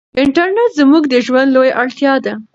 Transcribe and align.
انټرنيټ 0.23 0.71
زموږ 0.79 1.03
د 1.09 1.15
ژوند 1.25 1.49
لویه 1.55 1.73
اړتیا 1.81 2.13
ده. 2.25 2.33